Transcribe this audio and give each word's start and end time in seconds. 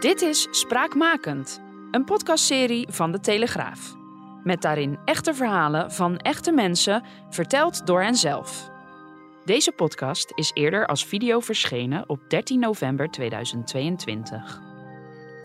Dit 0.00 0.22
is 0.22 0.46
Spraakmakend, 0.50 1.62
een 1.90 2.04
podcastserie 2.04 2.88
van 2.90 3.12
De 3.12 3.20
Telegraaf. 3.20 3.96
Met 4.44 4.62
daarin 4.62 4.98
echte 5.04 5.34
verhalen 5.34 5.92
van 5.92 6.18
echte 6.18 6.52
mensen, 6.52 7.04
verteld 7.30 7.86
door 7.86 8.02
henzelf. 8.02 8.70
Deze 9.44 9.72
podcast 9.72 10.32
is 10.34 10.50
eerder 10.54 10.86
als 10.86 11.04
video 11.04 11.40
verschenen 11.40 12.08
op 12.08 12.20
13 12.28 12.60
november 12.60 13.10
2022. 13.10 14.60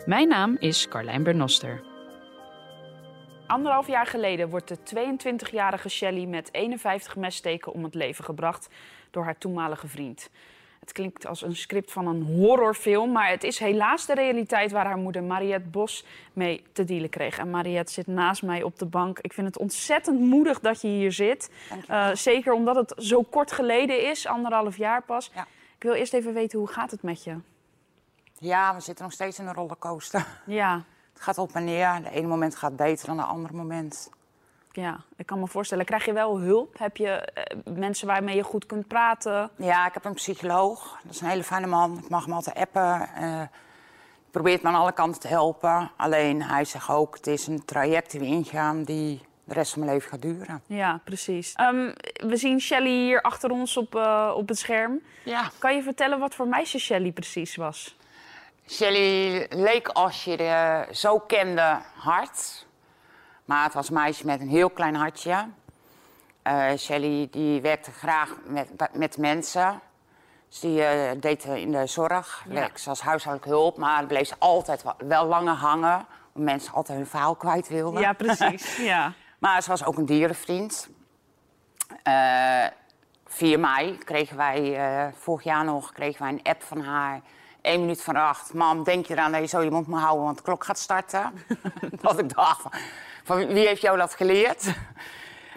Mijn 0.06 0.28
naam 0.28 0.56
is 0.60 0.88
Carlijn 0.88 1.24
Bernoster. 1.24 1.84
Anderhalf 3.48 3.88
jaar 3.88 4.08
geleden 4.08 4.50
wordt 4.50 4.68
de 4.68 4.78
22-jarige 4.78 5.90
Shelley 5.90 6.26
met 6.26 6.54
51 6.54 7.16
messteken 7.16 7.72
om 7.72 7.84
het 7.84 7.96
leven 7.96 8.24
gebracht 8.24 8.68
door 9.12 9.24
haar 9.24 9.38
toenmalige 9.38 9.88
vriend. 9.88 10.30
Het 10.86 10.94
klinkt 10.94 11.26
als 11.26 11.42
een 11.42 11.56
script 11.56 11.92
van 11.92 12.08
een 12.08 12.22
horrorfilm, 12.22 13.12
maar 13.12 13.30
het 13.30 13.44
is 13.44 13.60
helaas 13.60 14.06
de 14.06 14.14
realiteit 14.14 14.72
waar 14.72 14.86
haar 14.86 14.98
moeder 14.98 15.24
Mariette 15.24 15.68
Bos 15.70 16.06
mee 16.34 16.64
te 16.74 16.84
dealen 16.84 17.10
kreeg. 17.10 17.38
En 17.38 17.50
Mariette 17.50 17.94
zit 17.94 18.08
naast 18.08 18.44
mij 18.44 18.64
op 18.64 18.80
de 18.80 18.86
bank. 18.86 19.20
Ik 19.20 19.34
vind 19.34 19.48
het 19.48 19.58
ontzettend 19.58 20.20
moedig 20.20 20.60
dat 20.60 20.82
je 20.82 20.88
hier 20.88 21.12
zit. 21.12 21.50
Uh, 21.90 22.10
zeker 22.14 22.54
omdat 22.54 22.76
het 22.76 22.94
zo 22.98 23.22
kort 23.22 23.52
geleden 23.52 24.10
is, 24.10 24.28
anderhalf 24.28 24.78
jaar 24.78 25.02
pas. 25.04 25.32
Ja. 25.34 25.48
Ik 25.76 25.84
wil 25.84 25.94
eerst 25.94 26.14
even 26.14 26.34
weten, 26.34 26.60
hoe 26.60 26.68
gaat 26.68 26.92
het 26.92 27.04
met 27.04 27.24
je? 27.24 27.36
Ja, 28.40 28.76
we 28.76 28.82
zitten 28.82 29.04
nog 29.04 29.14
steeds 29.14 29.40
in 29.40 29.48
een 29.48 29.54
rollercoaster. 29.54 30.28
Ja, 30.46 30.84
Het 31.14 31.22
gaat 31.22 31.38
op 31.38 31.52
en 31.54 31.64
neer. 31.64 32.00
De 32.04 32.10
ene 32.10 32.28
moment 32.28 32.56
gaat 32.56 32.76
beter 32.76 33.08
dan 33.08 33.18
de 33.18 33.24
andere 33.24 33.54
moment. 33.54 34.10
Ja, 34.76 35.00
ik 35.16 35.26
kan 35.26 35.40
me 35.40 35.48
voorstellen. 35.48 35.86
Krijg 35.86 36.06
je 36.06 36.14
wel 36.14 36.40
hulp? 36.40 36.80
Heb 36.80 36.98
je 36.98 37.10
eh, 37.10 37.74
mensen 37.74 38.08
waarmee 38.08 38.36
je 38.36 38.44
goed 38.44 38.66
kunt 38.66 38.88
praten? 38.88 39.50
Ja, 39.58 39.88
ik 39.88 39.94
heb 39.94 40.06
een 40.06 40.14
psycholoog. 40.14 40.98
Dat 41.04 41.14
is 41.14 41.22
een 41.22 41.28
hele 41.28 41.44
fijne 41.44 41.68
man. 41.68 41.98
Ik 41.98 42.10
mag 42.10 42.26
hem 42.26 42.34
altijd 42.34 42.56
appen. 42.56 43.10
Eh 43.16 43.42
probeert 44.36 44.62
me 44.62 44.68
aan 44.68 44.76
alle 44.76 44.92
kanten 44.92 45.22
te 45.22 45.28
helpen. 45.28 45.92
Alleen 45.98 46.44
hij 46.44 46.66
zegt 46.66 46.90
ook, 46.90 47.16
het 47.16 47.28
is 47.28 47.48
een 47.48 47.66
traject 47.66 48.12
die 48.12 48.20
we 48.20 48.26
ingaan 48.26 48.84
die 48.84 49.22
de 49.44 49.54
rest 49.54 49.72
van 49.72 49.82
mijn 49.82 49.94
leven 49.94 50.10
gaat 50.10 50.22
duren. 50.22 50.62
Ja, 50.66 51.02
precies. 51.04 51.54
Ehm, 51.54 51.92
we 52.28 52.38
zien 52.38 52.62
Shelley 52.62 52.92
hier 52.92 53.22
achter 53.22 53.52
ons 53.52 53.78
op, 53.78 53.96
eh, 53.96 54.34
op 54.36 54.48
het 54.48 54.58
scherm. 54.58 55.02
Ja. 55.24 55.52
Kan 55.58 55.76
je 55.76 55.84
vertellen 55.84 56.20
wat 56.20 56.36
voor 56.36 56.48
meisje 56.48 56.80
Shelley 56.80 57.12
precies 57.12 57.56
was? 57.56 57.98
Shelly 58.70 59.46
leek 59.50 59.88
als 59.88 60.24
je 60.24 60.38
de 60.38 60.86
zo 60.92 61.20
kende 61.20 61.80
hard. 61.96 62.65
Maar 63.46 63.64
het 63.64 63.74
was 63.74 63.88
een 63.88 63.94
meisje 63.94 64.26
met 64.26 64.42
een 64.42 64.50
heel 64.50 64.70
klein 64.70 64.96
hartje. 64.96 65.48
Eh 66.42 66.74
Shelly 66.78 67.28
die 67.32 67.62
werkte 67.62 67.92
graag 67.92 68.36
met, 68.46 68.70
met 68.94 69.18
mensen. 69.18 69.82
Dus 70.50 70.60
die 70.60 70.84
eh, 70.84 71.22
deed 71.22 71.44
in 71.44 71.72
de 71.72 71.88
zorg. 71.88 72.44
Ja. 72.48 72.54
Werkte 72.54 72.82
ze 72.82 72.90
als 72.90 73.02
huishoudelijke 73.02 73.58
hulp. 73.58 73.78
Maar 73.78 74.06
bleef 74.06 74.28
ze 74.28 74.36
altijd 74.40 74.84
wel, 74.84 74.96
wel 74.98 75.26
langer 75.26 75.54
hangen. 75.54 76.06
Omdat 76.34 76.54
mensen 76.54 76.74
altijd 76.74 76.98
hun 76.98 77.08
verhaal 77.08 77.36
kwijt 77.36 77.68
wilden. 77.68 78.02
Ja, 78.02 78.14
precies. 78.14 78.78
ja. 78.94 79.14
Maar 79.40 79.62
ze 79.62 79.70
was 79.70 79.86
ook 79.86 79.98
een 79.98 80.06
dierenvriend. 80.06 80.90
Eh 82.04 82.66
4 83.36 83.60
mei 83.60 83.98
kregen 83.98 84.38
wij, 84.38 84.76
eh, 84.76 85.14
vorig 85.20 85.44
jaar 85.44 85.64
nog, 85.64 85.92
kregen 85.92 86.22
wij 86.22 86.32
een 86.32 86.44
app 86.44 86.64
van 86.64 86.82
haar. 86.82 87.22
Eén 87.62 87.80
minuut 87.80 88.02
van 88.02 88.16
acht. 88.16 88.54
Mam, 88.54 88.84
denk 88.84 89.06
je 89.06 89.14
eraan 89.14 89.32
dat 89.32 89.42
je 89.42 89.48
zo 89.48 89.62
je 89.62 89.72
mond 89.72 89.88
moet 89.88 90.00
houden, 90.00 90.24
want 90.24 90.38
de 90.38 90.44
klok 90.44 90.64
gaat 90.64 90.80
starten? 90.80 91.34
dat 92.02 92.20
ik 92.20 92.34
dacht, 92.34 92.64
van, 93.26 93.48
wie 93.48 93.68
heeft 93.68 93.82
jou 93.82 93.98
dat 93.98 94.14
geleerd? 94.14 94.64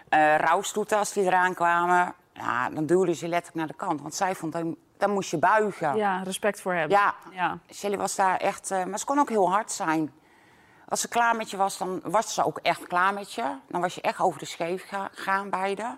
Eh 0.09 0.35
rouwstoeten, 0.37 0.99
als 0.99 1.13
die 1.13 1.25
eraan 1.25 1.55
kwamen, 1.55 2.15
ja, 2.33 2.71
dan 2.71 2.87
duwde 2.87 3.15
ze 3.15 3.29
letterlijk 3.29 3.57
naar 3.57 3.67
de 3.67 3.85
kant. 3.87 4.01
Want 4.01 4.15
zij 4.15 4.35
vond, 4.35 4.53
dan, 4.53 4.77
dan 4.99 5.11
moest 5.11 5.31
je 5.31 5.39
buigen. 5.39 5.97
ja, 5.97 6.23
respect 6.23 6.61
voor 6.61 6.75
hebben. 6.75 6.99
Ja, 6.99 7.15
Ja. 7.31 7.59
Shelly 7.75 7.97
was 7.97 8.15
daar 8.15 8.37
echt... 8.37 8.71
eh, 8.71 8.85
maar 8.85 8.99
ze 8.99 9.05
kon 9.05 9.19
ook 9.19 9.29
heel 9.29 9.51
hard 9.51 9.73
zijn. 9.73 10.13
Als 10.89 11.01
ze 11.01 11.09
klaar 11.09 11.37
met 11.37 11.51
je 11.51 11.57
was, 11.57 11.79
dan 11.79 12.01
was 12.05 12.35
ze 12.35 12.45
ook 12.45 12.59
echt 12.59 12.87
klaar 12.87 13.15
met 13.15 13.33
je. 13.33 13.45
Dan 13.69 13.81
was 13.81 13.95
je 13.95 14.01
echt 14.01 14.21
over 14.21 14.39
de 14.39 14.45
scheef 14.47 14.89
ga- 14.89 15.09
gaan, 15.13 15.51
beide. 15.51 15.97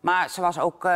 Maar 0.00 0.28
ze 0.30 0.40
was 0.40 0.58
ook 0.58 0.84
eh, 0.84 0.90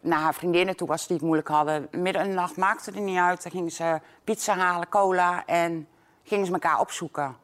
naar 0.00 0.20
haar 0.20 0.34
vriendinnen 0.34 0.76
toe, 0.76 0.88
als 0.90 1.00
ze 1.00 1.06
die 1.06 1.16
het 1.16 1.24
moeilijk 1.26 1.48
hadden. 1.48 1.88
Midden 1.90 2.22
in 2.22 2.28
de 2.28 2.34
nacht 2.34 2.56
maakte 2.56 2.92
er 2.92 3.00
niet 3.00 3.18
uit. 3.18 3.42
Dan 3.42 3.52
gingen 3.52 3.70
ze 3.70 4.00
pizza 4.24 4.56
halen, 4.56 4.88
cola 4.88 5.44
en 5.46 5.88
gingen 6.24 6.46
ze 6.46 6.52
elkaar 6.52 6.80
opzoeken. 6.80 7.36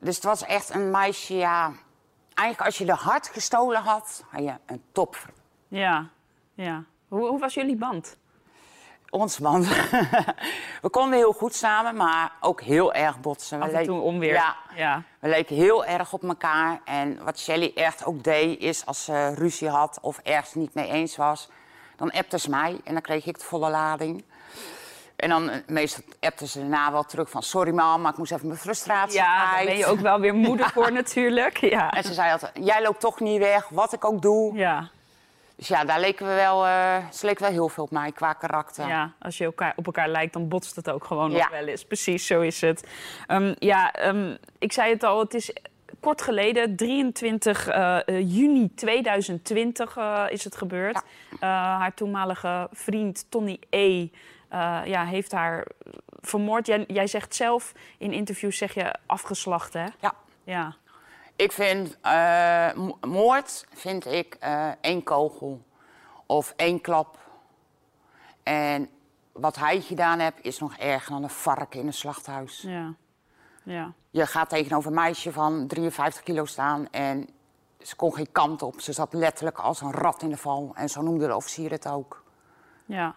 Dus 0.00 0.14
het 0.14 0.24
was 0.24 0.44
echt 0.44 0.74
een 0.74 0.90
meisje, 0.90 1.34
ja... 1.36 1.72
Eigenlijk 2.34 2.68
als 2.68 2.78
je 2.78 2.84
de 2.84 2.92
hart 2.92 3.28
gestolen 3.28 3.80
had, 3.80 4.24
had 4.30 4.42
je 4.42 4.54
een 4.66 4.82
top 4.92 5.16
Ja, 5.68 6.08
ja. 6.54 6.84
Hoe, 7.08 7.26
hoe 7.28 7.38
was 7.40 7.54
jullie 7.54 7.76
band? 7.76 8.16
Ons 9.10 9.38
man. 9.38 9.62
we 10.82 10.88
konden 10.90 11.18
heel 11.18 11.32
goed 11.32 11.54
samen, 11.54 11.96
maar 11.96 12.32
ook 12.40 12.60
heel 12.60 12.92
erg 12.92 13.20
botsen. 13.20 13.58
We 13.58 13.64
Af 13.64 13.70
en 13.70 13.84
toe 13.84 14.00
onweer. 14.00 14.32
Ja, 14.32 14.56
Ja. 14.76 15.02
we 15.20 15.28
leken 15.28 15.56
heel 15.56 15.84
erg 15.84 16.12
op 16.12 16.22
elkaar. 16.22 16.80
En 16.84 17.24
wat 17.24 17.38
Shelly 17.38 17.72
echt 17.74 18.04
ook 18.04 18.24
deed, 18.24 18.60
is 18.60 18.86
als 18.86 19.04
ze 19.04 19.34
ruzie 19.34 19.68
had 19.68 19.98
of 20.00 20.18
ergens 20.18 20.54
niet 20.54 20.74
mee 20.74 20.88
eens 20.88 21.16
was, 21.16 21.48
dan 21.96 22.10
appte 22.10 22.38
ze 22.38 22.50
mij 22.50 22.80
en 22.84 22.92
dan 22.92 23.02
kreeg 23.02 23.26
ik 23.26 23.38
de 23.38 23.44
volle 23.44 23.70
lading. 23.70 24.24
En 25.18 25.28
dan 25.28 25.50
eh, 25.50 25.56
meestal 25.66 26.04
appte 26.20 26.46
ze 26.46 26.58
daarna 26.58 26.92
wel 26.92 27.02
terug 27.02 27.30
van 27.30 27.42
sorry 27.42 27.72
mam, 27.74 28.00
maar 28.00 28.12
ik 28.12 28.18
moest 28.18 28.32
even 28.32 28.46
mijn 28.46 28.58
frustratie 28.58 29.18
Ja, 29.18 29.38
daar 29.38 29.50
kwijt. 29.50 29.66
ben 29.66 29.76
je 29.76 29.86
ook 29.86 30.00
wel 30.00 30.20
weer 30.20 30.34
moedig 30.34 30.72
voor 30.76 30.92
natuurlijk. 30.92 31.56
Ja. 31.56 31.90
En 31.90 32.02
ze 32.04 32.14
zei 32.14 32.32
altijd, 32.32 32.52
jij 32.60 32.82
loopt 32.82 33.00
toch 33.00 33.20
niet 33.20 33.38
weg, 33.38 33.68
wat 33.68 33.92
ik 33.92 34.04
ook 34.04 34.22
doe. 34.22 34.56
Ja, 34.56 34.88
Dus 35.56 35.68
ja, 35.68 35.84
daar 35.84 36.00
leken 36.00 36.26
we 36.26 36.34
wel, 36.34 36.66
eh, 36.66 36.96
ze 37.12 37.26
leek 37.26 37.38
wel 37.38 37.50
heel 37.50 37.68
veel 37.68 37.84
op 37.84 37.90
mij 37.90 38.12
qua 38.12 38.32
karakter. 38.32 38.86
ja, 38.88 39.12
als 39.18 39.38
je 39.38 39.44
elkaar, 39.44 39.72
op 39.76 39.86
elkaar 39.86 40.08
lijkt, 40.08 40.32
dan 40.32 40.48
botst 40.48 40.76
het 40.76 40.90
ook 40.90 41.04
gewoon 41.04 41.30
nog 41.30 41.38
Ja. 41.38 41.50
wel 41.50 41.66
eens. 41.66 41.84
Precies, 41.84 42.26
zo 42.26 42.40
is 42.40 42.60
het. 42.60 42.86
Ehm, 43.26 43.54
ja, 43.58 43.92
ehm, 43.92 44.36
ik 44.58 44.72
zei 44.72 44.92
het 44.92 45.02
al, 45.02 45.18
het 45.18 45.34
is 45.34 45.52
kort 46.00 46.22
geleden, 46.22 46.76
23 46.76 47.68
eh, 47.68 47.98
juni 48.06 48.74
2020 48.74 49.96
eh, 49.96 50.24
is 50.28 50.44
het 50.44 50.56
gebeurd. 50.56 51.02
Ja. 51.40 51.48
Haar 51.78 51.94
toenmalige 51.94 52.68
vriend 52.72 53.24
Tony 53.28 53.58
E. 53.70 54.08
eh, 54.48 54.80
ja, 54.84 55.04
heeft 55.04 55.32
haar 55.32 55.66
vermoord. 56.20 56.66
Jij, 56.66 56.84
jij 56.88 57.06
zegt 57.06 57.34
zelf 57.34 57.72
in 57.98 58.12
interviews, 58.12 58.56
zeg 58.56 58.74
je 58.74 58.94
afgeslacht, 59.06 59.72
hè? 59.72 59.86
ja. 60.00 60.14
Ja, 60.44 60.76
Ik 61.36 61.52
vind 61.52 61.96
eh, 62.00 62.72
mo- 62.74 62.98
moord 63.00 63.66
vind 63.74 64.06
ik 64.06 64.34
eh, 64.40 64.68
één 64.80 65.02
kogel 65.02 65.62
of 66.26 66.52
één 66.56 66.80
klap. 66.80 67.18
En 68.42 68.88
wat 69.32 69.56
hij 69.56 69.80
gedaan 69.80 70.18
heeft 70.18 70.42
is 70.42 70.58
nog 70.58 70.76
erger 70.76 71.10
dan 71.12 71.22
een 71.22 71.30
varken 71.30 71.80
in 71.80 71.86
een 71.86 71.92
slachthuis. 71.92 72.60
ja, 72.62 72.94
ja. 73.62 73.92
Je 74.10 74.26
gaat 74.26 74.48
tegenover 74.48 74.88
een 74.88 74.94
meisje 74.96 75.32
van 75.32 75.66
53 75.66 76.22
kilo 76.22 76.44
staan 76.44 76.90
en 76.90 77.28
ze 77.80 77.96
kon 77.96 78.14
geen 78.14 78.32
kant 78.32 78.62
op. 78.62 78.80
Ze 78.80 78.92
zat 78.92 79.12
letterlijk 79.12 79.58
als 79.58 79.80
een 79.80 79.92
rat 79.92 80.22
in 80.22 80.28
de 80.30 80.36
val. 80.36 80.72
En 80.74 80.88
zo 80.88 81.02
noemde 81.02 81.26
de 81.26 81.36
officier 81.36 81.70
het 81.70 81.88
ook. 81.88 82.24
Ja. 82.84 83.14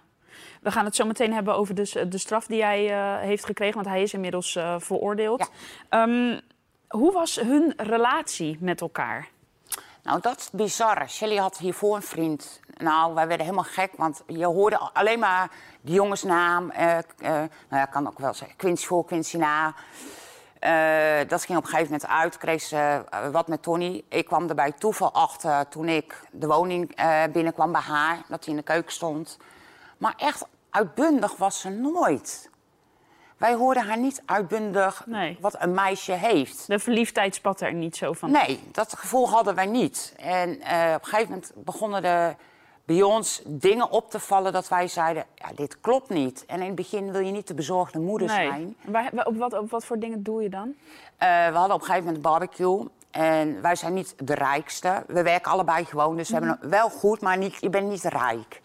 We 0.62 0.72
gaan 0.72 0.86
het 0.86 0.96
zo 0.96 1.06
meteen 1.06 1.34
hebben 1.34 1.56
over 1.56 1.76
de, 1.76 1.86
s- 1.86 1.98
de 2.08 2.18
straf 2.18 2.46
die 2.46 2.64
hij 2.64 2.90
eh, 2.92 3.18
heeft 3.20 3.46
gekregen, 3.46 3.76
want 3.76 3.88
hij 3.88 4.02
is 4.02 4.14
inmiddels 4.14 4.56
eh, 4.56 4.76
veroordeeld. 4.80 5.50
Ehm, 5.90 6.40
hoe 6.88 7.12
was 7.12 7.36
hun 7.36 7.74
relatie 7.78 8.58
met 8.60 8.82
elkaar? 8.82 9.28
Nou, 10.04 10.22
dat 10.22 10.38
is 10.38 10.44
het 10.44 10.54
bizarre. 10.54 11.08
Shelly 11.08 11.36
had 11.38 11.58
hiervoor 11.58 11.96
een 11.96 12.02
vriend. 12.02 12.60
Nou, 12.78 13.14
wij 13.14 13.28
werden 13.28 13.46
helemaal 13.46 13.68
gek, 13.72 13.92
want 13.98 14.24
je 14.28 14.46
hoorde 14.46 14.78
alleen 14.78 15.20
maar 15.20 15.50
die 15.82 15.94
jongensnaam. 15.94 16.70
eh 16.70 16.98
eh, 16.98 17.04
nou 17.20 17.50
ja, 17.70 17.86
kan 17.86 18.08
ook 18.08 18.20
wel 18.20 18.34
zeggen, 18.34 18.58
Quincy 18.58 18.86
voor, 18.86 19.06
Quincy 19.06 19.38
na. 19.38 19.74
Eh, 20.60 21.28
dat 21.28 21.44
ging 21.46 21.58
op 21.58 21.64
een 21.64 21.70
gegeven 21.70 21.92
moment 21.92 22.10
uit, 22.12 22.38
kreeg 22.38 22.62
ze 22.62 23.04
eh, 23.10 23.28
wat 23.30 23.48
met 23.48 23.64
Tony. 23.64 24.04
Ik 24.10 24.26
kwam 24.26 24.50
er 24.50 24.56
bij 24.56 24.72
toeval 24.72 25.12
achter 25.14 25.68
toen 25.70 25.88
ik 25.90 26.20
de 26.32 26.48
woning 26.48 26.96
eh, 26.96 27.24
binnenkwam 27.32 27.72
bij 27.72 27.82
haar, 27.82 28.18
dat 28.28 28.46
hij 28.46 28.54
in 28.54 28.60
de 28.60 28.66
keuken 28.66 28.92
stond. 28.92 29.38
Maar 30.02 30.14
echt 30.18 30.46
uitbundig 30.70 31.36
was 31.36 31.60
ze 31.60 31.70
nooit. 31.70 32.50
Wij 33.38 33.54
hoorden 33.54 33.84
haar 33.84 33.98
niet 33.98 34.22
uitbundig 34.26 35.04
Nee. 35.06 35.38
wat 35.42 35.56
een 35.60 35.74
meisje 35.74 36.12
heeft. 36.12 36.68
De 36.68 36.80
verliefdheid 36.80 37.36
spat 37.36 37.62
er 37.62 37.74
niet 37.74 37.96
zo 37.96 38.14
van. 38.14 38.32
Nee, 38.32 38.64
dat 38.72 38.98
gevoel 38.98 39.30
hadden 39.30 39.56
wij 39.56 39.66
niet. 39.66 40.14
En 40.18 40.62
eh, 40.62 40.94
op 40.96 41.04
een 41.04 41.10
gegeven 41.10 41.30
moment 41.30 41.52
begonnen 41.56 42.02
de 42.02 42.36
bij 42.86 43.02
ons 43.02 43.42
dingen 43.46 43.90
op 43.90 44.10
te 44.10 44.20
vallen 44.20 44.54
dat 44.54 44.68
wij 44.68 44.88
zeiden, 44.88 45.26
ja, 45.36 45.48
dit 45.56 45.82
klopt 45.82 46.10
niet. 46.10 46.46
En 46.46 46.60
in 46.60 46.66
het 46.66 46.76
begin 46.76 47.12
wil 47.12 47.22
je 47.22 47.32
niet 47.32 47.48
de 47.48 47.54
bezorgde 47.54 48.00
moeder 48.00 48.30
zijn. 48.30 48.76
Waar, 48.86 49.12
op, 49.24 49.38
wat, 49.38 49.54
op 49.54 49.70
wat 49.70 49.86
voor 49.86 50.00
dingen 50.00 50.24
doe 50.24 50.44
je 50.44 50.50
dan? 50.50 50.74
Eh, 51.18 51.28
we 51.48 51.56
hadden 51.58 51.76
op 51.76 51.82
een 51.82 51.88
gegeven 51.88 52.06
moment 52.06 52.16
een 52.16 52.32
barbecue. 52.32 52.88
En 53.12 53.62
wij 53.62 53.76
zijn 53.76 53.94
niet 53.94 54.16
de 54.18 54.34
rijkste. 54.34 55.04
We 55.08 55.24
werken 55.24 55.52
allebei 55.52 55.86
gewoon, 55.86 56.16
dus 56.16 56.28
we 56.28 56.34
hebben 56.34 56.58
het 56.62 56.70
wel 56.70 56.90
goed, 56.90 57.22
maar 57.22 57.38
niet, 57.38 57.58
je 57.60 57.70
bent 57.70 57.90
niet 57.90 58.04
rijk. 58.04 58.62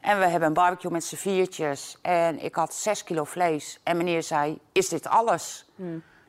En 0.00 0.18
we 0.18 0.26
hebben 0.26 0.48
een 0.48 0.54
barbecue 0.54 0.90
met 0.90 1.04
z'n 1.04 1.16
viertjes. 1.16 1.98
En 2.02 2.44
ik 2.44 2.54
had 2.54 2.74
zes 2.74 3.04
kilo 3.04 3.24
vlees. 3.24 3.80
En 3.82 3.96
meneer 3.96 4.22
zei, 4.22 4.60
is 4.72 4.88
dit 4.88 5.06
alles? 5.06 5.64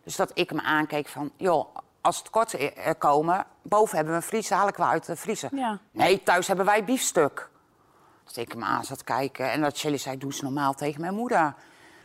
Dus 0.04 0.16
dat 0.16 0.32
ik 0.34 0.50
hem 0.50 0.60
aankeek 0.60 1.08
van, 1.08 1.32
joh, 1.38 1.76
als 2.02 2.18
het 2.18 2.30
kort 2.30 2.54
eh, 2.54 2.92
komen... 2.98 3.46
boven 3.62 3.96
hebben 3.96 4.14
we 4.14 4.20
een 4.20 4.28
vriezer, 4.28 4.58
haal 4.58 4.68
ik 4.68 4.76
wel 4.76 4.88
uit 4.88 5.06
de 5.06 5.16
vriezer. 5.16 5.50
Ja. 5.56 5.80
Nee, 5.92 6.24
thuis 6.24 6.48
hebben 6.48 6.66
wij 6.66 6.84
biefstuk. 6.84 7.50
Dat 8.24 8.36
ik 8.36 8.52
hem 8.52 8.64
aan 8.64 8.84
zat 8.84 9.04
kijken 9.04 9.52
en 9.52 9.62
dat 9.62 9.78
Shelly 9.78 9.98
zei, 9.98 10.18
doe 10.18 10.32
eens 10.32 10.42
normaal 10.42 10.74
tegen 10.74 11.02
mijn 11.02 11.14
moeder. 11.14 11.54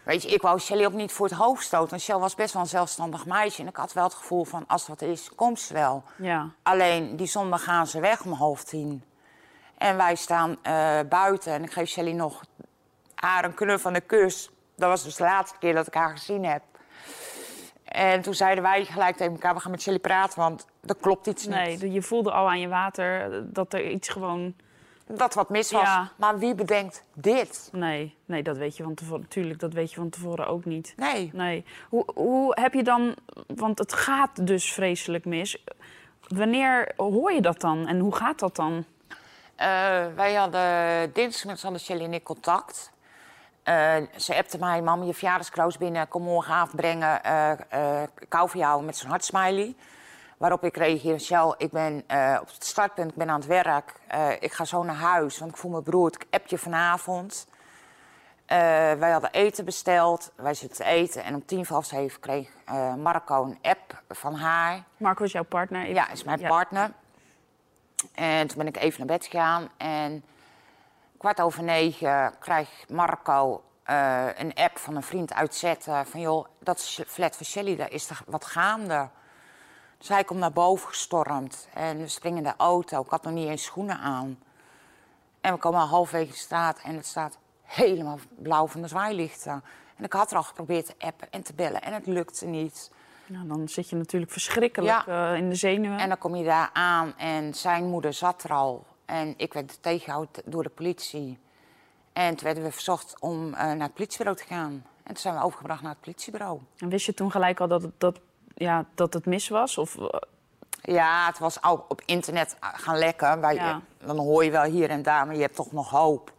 Weet 0.02 0.22
je, 0.22 0.28
ik 0.28 0.42
wou 0.42 0.58
Shelly 0.58 0.84
ook 0.84 0.92
niet 0.92 1.12
voor 1.12 1.26
het 1.26 1.36
hoofd 1.36 1.64
stoten. 1.64 1.90
Want 1.90 2.02
Shelly 2.02 2.20
was 2.20 2.34
best 2.34 2.52
wel 2.52 2.62
een 2.62 2.68
zelfstandig 2.68 3.26
meisje. 3.26 3.62
En 3.62 3.68
ik 3.68 3.76
had 3.76 3.92
wel 3.92 4.04
het 4.04 4.14
gevoel 4.14 4.44
van, 4.44 4.64
als 4.66 4.86
wat 4.86 5.02
is, 5.02 5.30
komt 5.34 5.60
ze 5.60 5.72
wel. 5.72 6.02
Ja. 6.16 6.50
Alleen, 6.62 7.16
die 7.16 7.26
zondag 7.26 7.64
gaan 7.64 7.86
ze 7.86 8.00
weg 8.00 8.24
om 8.24 8.32
half 8.32 8.64
tien. 8.64 9.02
En 9.78 9.96
wij 9.96 10.14
staan 10.14 10.56
eh, 10.62 10.98
buiten 11.08 11.52
en 11.52 11.62
ik 11.62 11.72
geef 11.72 11.88
Shelly 11.88 12.12
nog 12.12 12.44
haar 13.14 13.44
een 13.44 13.54
knuffel 13.54 13.78
van 13.78 13.92
de 13.92 14.00
kus. 14.00 14.50
Dat 14.76 14.88
was 14.88 15.04
dus 15.04 15.16
de 15.16 15.24
laatste 15.24 15.58
keer 15.58 15.74
dat 15.74 15.86
ik 15.86 15.94
haar 15.94 16.10
gezien 16.10 16.44
heb. 16.44 16.62
En 17.84 18.22
toen 18.22 18.34
zeiden 18.34 18.62
wij 18.62 18.84
gelijk 18.84 19.16
tegen 19.16 19.32
elkaar, 19.32 19.54
we 19.54 19.60
gaan 19.60 19.70
met 19.70 19.82
Shelly 19.82 19.98
praten, 19.98 20.38
want 20.38 20.66
er 20.86 20.96
klopt 21.00 21.26
iets 21.26 21.46
niet. 21.46 21.54
Nee, 21.54 21.92
je 21.92 22.02
voelde 22.02 22.32
al 22.32 22.48
aan 22.48 22.60
je 22.60 22.68
water 22.68 23.42
dat 23.52 23.72
er 23.72 23.90
iets 23.90 24.08
gewoon... 24.08 24.54
Dat 25.06 25.34
wat 25.34 25.48
mis 25.48 25.70
was. 25.70 25.82
Ja. 25.82 26.10
Maar 26.16 26.38
wie 26.38 26.54
bedenkt 26.54 27.04
dit? 27.14 27.68
Nee, 27.72 28.16
nee, 28.24 28.42
dat 28.42 28.56
weet 28.56 28.76
je 28.76 28.82
van 28.82 28.94
tevoren. 28.94 29.28
Tuurlijk, 29.28 29.60
dat 29.60 29.72
weet 29.72 29.90
je 29.90 29.96
van 29.96 30.08
tevoren 30.08 30.46
ook 30.46 30.64
niet. 30.64 30.94
Nee. 30.96 31.30
Nee. 31.32 31.64
Hoe, 31.88 32.04
hoe 32.14 32.60
heb 32.60 32.74
je 32.74 32.82
dan... 32.82 33.14
Want 33.46 33.78
het 33.78 33.92
gaat 33.92 34.46
dus 34.46 34.72
vreselijk 34.72 35.24
mis. 35.24 35.64
Wanneer 36.28 36.92
hoor 36.96 37.32
je 37.32 37.40
dat 37.40 37.60
dan? 37.60 37.86
En 37.86 37.98
hoe 37.98 38.14
gaat 38.14 38.38
dat 38.38 38.56
dan? 38.56 38.84
Eh, 39.56 40.06
wij 40.14 40.34
hadden 40.34 41.12
dinsdag 41.12 41.44
met 41.50 41.58
Sander 41.58 41.80
Shelly 41.80 42.04
en 42.04 42.14
ik 42.14 42.22
contact. 42.24 42.90
Eh, 43.62 43.94
ze 44.16 44.36
appte 44.36 44.58
mij, 44.58 44.82
mam, 44.82 45.02
je 45.04 45.14
verjaardagskroost 45.14 45.78
binnen, 45.78 46.08
kom 46.08 46.22
morgenavond 46.22 46.76
brengen. 46.76 47.22
eh 47.24 47.50
eh, 47.52 48.02
ik 48.18 48.32
hou 48.32 48.48
van 48.50 48.60
jou 48.60 48.82
met 48.82 48.96
zo'n 48.96 49.10
hartsmiley. 49.10 49.74
Waarop 50.36 50.64
ik 50.64 50.76
reageerde, 50.76 51.18
Shell, 51.18 51.54
ik 51.56 51.70
ben 51.70 52.02
eh, 52.06 52.38
op 52.40 52.46
het 52.46 52.64
startpunt, 52.64 53.10
ik 53.10 53.16
ben 53.16 53.28
aan 53.30 53.38
het 53.40 53.46
werk. 53.48 53.92
Eh, 54.06 54.30
ik 54.40 54.52
ga 54.52 54.64
zo 54.64 54.82
naar 54.82 54.94
huis, 54.96 55.38
want 55.38 55.50
ik 55.50 55.56
voel 55.56 55.70
me 55.70 55.82
beroerd. 55.82 56.14
Ik 56.14 56.26
app 56.30 56.46
je 56.46 56.58
vanavond. 56.58 57.46
Eh, 58.46 58.58
wij 58.92 59.10
hadden 59.10 59.30
eten 59.32 59.64
besteld, 59.64 60.32
wij 60.36 60.54
zitten 60.54 60.84
te 60.84 60.90
eten. 60.90 61.24
En 61.24 61.34
om 61.34 61.44
tien 61.44 61.64
voor 61.66 61.74
half 61.74 61.86
zeven 61.86 62.20
kreeg 62.20 62.48
eh, 62.64 62.94
Marco 62.94 63.44
een 63.44 63.58
app 63.62 64.02
van 64.08 64.34
haar. 64.34 64.82
Marco 64.96 65.24
is 65.24 65.32
jouw 65.32 65.42
partner? 65.44 65.88
Ja, 65.88 66.10
is 66.10 66.24
mijn 66.24 66.40
Ja. 66.40 66.48
partner. 66.48 66.90
En 68.14 68.46
toen 68.46 68.58
ben 68.58 68.66
ik 68.66 68.76
even 68.76 68.98
naar 68.98 69.18
bed 69.18 69.26
gegaan. 69.26 69.68
En 69.76 70.24
kwart 71.18 71.40
over 71.40 71.62
negen 71.62 72.38
krijgt 72.38 72.88
Marco 72.88 73.62
eh, 73.82 74.26
een 74.34 74.54
app 74.54 74.78
van 74.78 74.96
een 74.96 75.02
vriend 75.02 75.32
uitzetten. 75.32 76.06
Van 76.06 76.20
joh, 76.20 76.46
dat 76.58 76.78
is 76.78 77.00
flat 77.06 77.36
van 77.36 77.46
Shelly, 77.46 77.76
daar 77.76 77.90
is 77.90 78.10
er 78.10 78.22
wat 78.26 78.44
gaande. 78.44 79.08
Dus 79.98 80.08
hij 80.08 80.24
komt 80.24 80.40
naar 80.40 80.52
boven 80.52 80.88
gestormd. 80.88 81.68
En 81.74 81.98
we 81.98 82.08
springen 82.08 82.38
in 82.38 82.44
de 82.44 82.54
auto. 82.56 83.00
Ik 83.00 83.10
had 83.10 83.22
nog 83.22 83.32
niet 83.32 83.48
eens 83.48 83.64
schoenen 83.64 83.98
aan. 83.98 84.38
En 85.40 85.52
we 85.52 85.58
komen 85.58 85.80
al 85.80 85.86
halfwege 85.86 86.30
de 86.30 86.36
straat 86.36 86.80
en 86.80 86.96
het 86.96 87.06
staat 87.06 87.38
helemaal 87.62 88.18
blauw 88.28 88.66
van 88.66 88.82
de 88.82 88.88
zwaailichten. 88.88 89.64
En 89.96 90.04
ik 90.04 90.12
had 90.12 90.30
er 90.30 90.36
al 90.36 90.42
geprobeerd 90.42 90.86
te 90.86 90.94
appen 90.98 91.30
en 91.30 91.42
te 91.42 91.54
bellen 91.54 91.82
en 91.82 91.92
het 91.92 92.06
lukte 92.06 92.46
niet. 92.46 92.90
Nou, 93.28 93.46
dan 93.48 93.68
zit 93.68 93.88
je 93.88 93.96
natuurlijk 93.96 94.32
verschrikkelijk 94.32 95.06
eh, 95.06 95.34
in 95.36 95.48
de 95.48 95.54
zenuwen. 95.54 95.98
En 95.98 96.08
dan 96.08 96.18
kom 96.18 96.36
je 96.36 96.44
daar 96.44 96.70
aan 96.72 97.14
en 97.16 97.54
zijn 97.54 97.84
moeder 97.84 98.12
zat 98.12 98.42
er 98.42 98.52
al. 98.52 98.86
En 99.04 99.34
ik 99.36 99.52
werd 99.52 99.78
tegengehouden 99.82 100.42
door 100.44 100.62
de 100.62 100.68
politie. 100.68 101.38
En 102.12 102.34
toen 102.36 102.44
werden 102.44 102.62
we 102.62 102.72
verzocht 102.72 103.20
om 103.20 103.54
eh, 103.54 103.60
naar 103.64 103.80
het 103.80 103.94
politiebureau 103.94 104.38
te 104.38 104.44
gaan. 104.44 104.72
En 105.02 105.12
toen 105.14 105.16
zijn 105.16 105.34
we 105.34 105.42
overgebracht 105.42 105.82
naar 105.82 105.90
het 105.90 106.00
politiebureau. 106.00 106.60
En 106.78 106.88
wist 106.88 107.06
je 107.06 107.14
toen 107.14 107.30
gelijk 107.30 107.60
al 107.60 107.68
dat 107.68 107.82
het, 107.82 107.92
dat, 107.98 108.20
ja, 108.54 108.84
dat 108.94 109.14
het 109.14 109.26
mis 109.26 109.48
was? 109.48 109.78
Of, 109.78 109.96
eh, 109.98 110.06
Ja, 110.82 111.26
het 111.26 111.38
was 111.38 111.60
al 111.60 111.84
op 111.88 112.02
internet 112.04 112.56
gaan 112.60 112.98
lekken. 112.98 113.40
Wij, 113.40 113.54
Ja. 113.54 113.80
Dan 114.04 114.18
hoor 114.18 114.44
je 114.44 114.50
wel 114.50 114.62
hier 114.62 114.90
en 114.90 115.02
daar, 115.02 115.26
maar 115.26 115.34
je 115.34 115.40
hebt 115.40 115.56
toch 115.56 115.72
nog 115.72 115.90
hoop. 115.90 116.32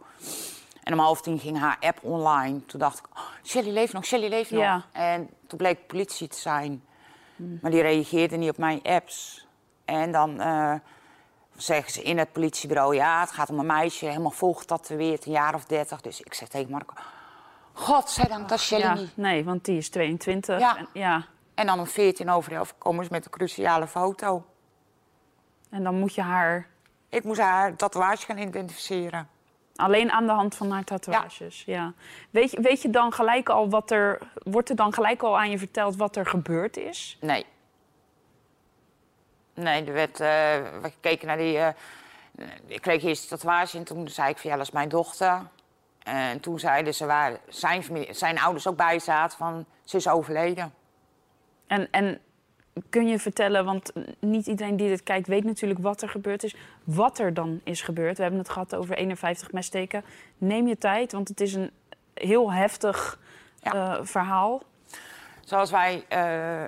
En 0.88 0.94
om 0.94 1.00
half 1.00 1.20
tien 1.20 1.38
ging 1.38 1.58
haar 1.58 1.76
app 1.80 1.98
online. 2.02 2.66
Toen 2.66 2.80
dacht 2.80 2.98
ik, 2.98 3.04
oh, 3.12 3.22
Shelly 3.44 3.70
leeft 3.70 3.92
nog, 3.92 4.04
Shelly 4.04 4.28
leeft 4.28 4.50
nog. 4.50 4.60
Ja. 4.60 4.84
En 4.92 5.30
toen 5.46 5.58
bleek 5.58 5.86
politie 5.86 6.28
te 6.28 6.38
zijn. 6.38 6.84
Maar 7.36 7.70
die 7.70 7.82
reageerde 7.82 8.36
niet 8.36 8.50
op 8.50 8.58
mijn 8.58 8.82
apps. 8.82 9.46
En 9.84 10.12
dan 10.12 10.40
eh, 10.40 10.74
zeggen 11.56 11.92
ze 11.92 12.02
in 12.02 12.18
het 12.18 12.32
politiebureau... 12.32 12.94
ja, 12.94 13.20
het 13.20 13.30
gaat 13.30 13.50
om 13.50 13.58
een 13.58 13.66
meisje, 13.66 14.06
helemaal 14.06 14.30
vol 14.30 14.54
getatoeëerd, 14.54 15.26
een 15.26 15.32
jaar 15.32 15.54
of 15.54 15.64
dertig. 15.64 16.00
Dus 16.00 16.20
ik 16.20 16.34
zeg 16.34 16.48
tegen 16.48 16.70
Marco... 16.70 16.94
Godzijdank, 17.72 18.48
dat 18.48 18.58
is 18.58 18.66
Shelly 18.66 18.82
ja, 18.82 18.94
niet. 18.94 19.16
nee, 19.16 19.44
want 19.44 19.64
die 19.64 19.76
is 19.76 19.88
22. 19.90 20.58
Ja. 20.58 20.76
En, 20.76 20.88
ja. 20.92 21.24
En 21.54 21.66
dan 21.66 21.78
om 21.78 21.86
14 21.86 22.30
over 22.30 22.52
11 22.52 22.74
komen 22.78 23.04
ze 23.04 23.10
met 23.12 23.24
een 23.24 23.30
cruciale 23.30 23.86
foto. 23.86 24.44
en 25.70 25.82
dan 25.82 25.98
moet 25.98 26.14
je 26.14 26.22
haar 26.22 26.68
Ik 27.08 27.24
moest 27.24 27.40
haar 27.40 27.76
tatoeage 27.76 28.26
gaan 28.26 28.38
identificeren. 28.38 29.28
Alleen 29.78 30.10
aan 30.12 30.26
de 30.26 30.32
hand 30.32 30.54
van 30.54 30.70
haar 30.70 30.84
tatoeages. 30.84 31.62
Ja. 31.66 31.92
Weet, 32.30 32.50
je, 32.50 32.60
weet 32.60 32.82
je 32.82 32.90
dan 32.90 33.12
gelijk 33.12 33.48
al 33.48 33.68
wat 33.68 33.90
er... 33.90 34.18
Wordt 34.34 34.68
er 34.68 34.76
dan 34.76 34.92
gelijk 34.92 35.22
al 35.22 35.38
aan 35.38 35.50
je 35.50 35.58
verteld 35.58 35.96
wat 35.96 36.16
er 36.16 36.26
gebeurd 36.26 36.76
is? 36.76 37.18
Nee. 37.20 37.46
Nee, 39.54 39.84
er 39.84 39.92
werd, 39.92 40.20
eh, 40.20 40.28
we 40.82 40.92
keken 41.00 41.26
naar 41.26 41.36
die... 41.36 41.58
eh, 41.58 41.68
ik 42.66 42.80
kreeg 42.80 43.02
eerst 43.02 43.28
tatoeage 43.28 43.78
en 43.78 43.84
toen 43.84 44.08
zei 44.08 44.30
ik 44.30 44.38
van 44.38 44.50
ja, 44.50 44.56
dat 44.56 44.66
is 44.66 44.72
mijn 44.72 44.88
dochter. 44.88 45.42
En 45.98 46.40
toen 46.40 46.58
zeiden 46.58 46.94
ze 46.94 47.06
waar 47.06 47.38
zijn, 47.48 47.84
familie, 47.84 48.12
zijn 48.14 48.38
ouders 48.38 48.66
ook 48.66 48.76
bij 48.76 48.98
zaten 48.98 49.38
van 49.38 49.66
ze 49.84 49.96
is 49.96 50.08
overleden. 50.08 50.74
En, 51.66 51.90
en 51.90 52.20
kun 52.88 53.08
je 53.08 53.18
vertellen, 53.18 53.64
want 53.64 53.92
niet 54.18 54.46
iedereen 54.46 54.76
die 54.76 54.88
dit 54.88 55.02
kijkt 55.02 55.26
weet 55.26 55.44
natuurlijk 55.44 55.80
wat 55.80 56.02
er 56.02 56.08
gebeurd 56.08 56.42
is. 56.44 56.56
Wat 56.84 57.18
er 57.18 57.34
dan 57.34 57.60
is 57.64 57.82
gebeurd. 57.82 58.16
We 58.16 58.22
hebben 58.22 58.40
het 58.40 58.50
gehad 58.50 58.74
over 58.74 58.96
51 58.96 59.52
messteken. 59.52 60.04
Neem 60.38 60.66
je 60.68 60.78
tijd, 60.78 61.12
want 61.12 61.28
het 61.28 61.40
is 61.40 61.54
een 61.54 61.70
heel 62.14 62.52
heftig 62.52 63.18
Ja. 63.60 63.72
eh, 63.72 64.04
verhaal. 64.04 64.62
Zoals 65.44 65.70
wij, 65.70 66.04
eh, 66.08 66.64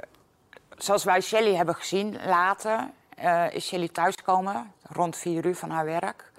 zoals 0.77 1.05
wij 1.05 1.21
Shelly 1.21 1.55
hebben 1.55 1.75
gezien 1.75 2.17
later, 2.27 2.91
eh, 3.17 3.53
is 3.53 3.67
Shelly 3.67 3.89
thuisgekomen 3.89 4.73
rond 4.83 5.17
vier 5.17 5.47
uur 5.47 5.57
van 5.57 5.71
haar 5.71 5.85
werk. 5.85 6.33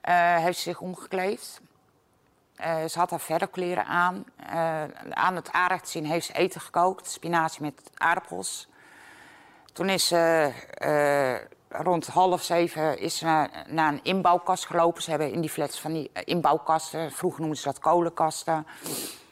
Eh, 0.00 0.36
heeft 0.36 0.56
ze 0.58 0.62
zich 0.62 0.80
omgekleed. 0.80 1.60
Eh, 2.56 2.84
ze 2.84 2.98
had 2.98 3.10
haar 3.10 3.20
verder 3.20 3.48
kleren 3.48 3.84
aan. 3.84 4.24
Eh, 4.36 4.82
aan 5.10 5.36
het 5.36 5.52
aanrecht 5.52 5.92
heeft 5.92 6.26
ze 6.26 6.32
eten 6.32 6.60
gekookt, 6.60 7.10
spinazie 7.10 7.62
met 7.62 7.90
aardappels. 7.94 8.68
Toen 9.72 9.88
is 9.88 10.06
ze 10.06 10.52
eh, 10.74 11.34
rond 11.82 12.06
half 12.06 12.42
zeven 12.42 12.98
is 12.98 13.18
ze 13.18 13.24
naar, 13.24 13.64
naar 13.68 13.92
een 13.92 14.00
inbouwkast 14.02 14.66
gelopen. 14.66 15.02
Ze 15.02 15.10
hebben 15.10 15.32
in 15.32 15.40
die 15.40 15.50
flats 15.50 15.80
van 15.80 15.92
die 15.92 16.10
eh, 16.12 16.22
inbouwkasten, 16.24 17.12
vroeger 17.12 17.40
noemden 17.40 17.58
ze 17.58 17.64
dat 17.64 17.78
kolenkasten. 17.78 18.66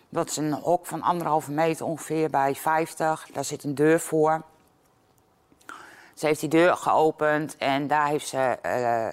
Dat 0.08 0.30
is 0.30 0.36
een 0.36 0.52
hok 0.52 0.86
van 0.86 1.02
anderhalve 1.02 1.50
meter 1.50 1.86
ongeveer 1.86 2.30
bij 2.30 2.54
50. 2.54 3.28
Daar 3.32 3.44
zit 3.44 3.64
een 3.64 3.74
deur 3.74 4.00
voor. 4.00 4.42
Ze 6.14 6.26
heeft 6.26 6.40
die 6.40 6.48
deur 6.48 6.76
geopend 6.76 7.56
en 7.56 7.86
daar 7.86 8.06
heeft 8.06 8.28
ze 8.28 8.38
eh, 8.38 9.08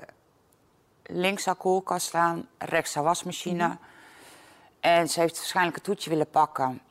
links 1.04 1.46
haar 1.46 1.56
koelkast 1.56 2.08
staan, 2.08 2.48
rechts 2.58 2.96
haar 2.96 3.04
wasmachine. 3.04 3.78
En 4.80 5.08
ze 5.10 5.20
heeft 5.20 5.38
waarschijnlijk 5.38 5.78
een 5.78 5.84
toetje 5.84 6.10
willen 6.10 6.30
pakken. 6.30 6.82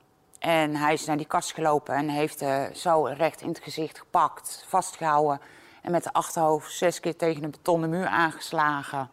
En 0.47 0.77
hij 0.77 0.93
is 0.93 1.05
naar 1.05 1.17
die 1.17 1.27
kast 1.27 1.53
gelopen 1.53 1.95
en 1.95 2.09
heeft 2.09 2.43
eh, 2.43 2.65
zo 2.75 3.05
recht 3.05 3.41
in 3.41 3.49
het 3.49 3.59
gezicht 3.59 3.99
gepakt, 3.99 4.65
vastgehouden. 4.69 5.41
En 5.83 5.91
met 5.91 6.03
de 6.03 6.13
achterhoofd 6.13 6.73
zes 6.73 7.01
keer 7.01 7.17
tegen 7.17 7.45
een 7.45 7.51
betonnen 7.51 7.91
muur 7.91 8.07
aangeslagen. 8.07 9.11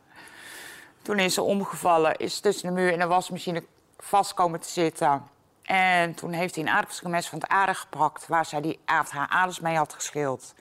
Toen 1.01 1.19
is 1.19 1.33
ze 1.33 1.41
omgevallen, 1.41 2.15
is 2.15 2.39
tussen 2.39 2.67
de 2.67 2.81
muur 2.81 2.93
en 2.93 2.99
de 2.99 3.07
wasmachine 3.07 3.63
vast 3.97 4.33
komen 4.33 4.59
te 4.59 4.69
zitten. 4.69 5.23
En 5.61 6.13
toen 6.13 6.31
heeft 6.31 6.55
hij 6.55 6.63
een 6.63 6.69
aardappelschilmes 6.69 7.29
van 7.29 7.39
het 7.39 7.49
aarde 7.49 7.73
gepakt... 7.73 8.27
waar 8.27 8.45
zij 8.45 8.61
die 8.61 8.79
avond 8.85 9.11
haar 9.11 9.29
aders 9.29 9.59
mee 9.59 9.75
had 9.75 9.93
geschild. 9.93 10.53